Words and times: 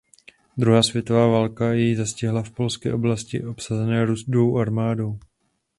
Druhá 0.57 0.83
světová 0.83 1.27
válka 1.27 1.73
jej 1.73 1.95
zastihla 1.95 2.43
v 2.43 2.51
polské 2.51 2.93
oblasti 2.93 3.43
obsazené 3.45 4.05
Rudou 4.05 4.57
armádou. 4.57 5.19